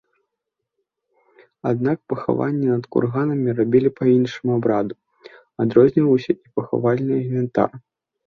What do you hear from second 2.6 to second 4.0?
над курганамі рабілі